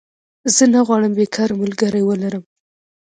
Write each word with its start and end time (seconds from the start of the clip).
زه 0.55 0.63
نه 0.73 0.79
غواړم 0.87 1.11
بيکاره 1.19 1.55
ملګری 1.61 2.01
ولرم 2.05 2.43